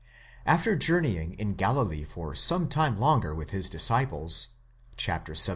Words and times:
After 0.47 0.75
journeying 0.75 1.33
in 1.35 1.53
Galilee 1.53 2.03
for 2.03 2.33
some 2.33 2.67
time 2.67 2.97
longer 2.97 3.35
with 3.35 3.51
his 3.51 3.69
disciples 3.69 4.47
(xvii. 4.99 5.23